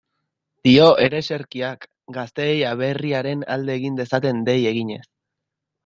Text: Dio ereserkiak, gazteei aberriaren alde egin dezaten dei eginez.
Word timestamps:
Dio 0.67 0.87
ereserkiak, 1.03 1.85
gazteei 2.17 2.57
aberriaren 2.73 3.47
alde 3.59 3.79
egin 3.83 4.03
dezaten 4.05 4.45
dei 4.51 4.61
eginez. 4.75 5.03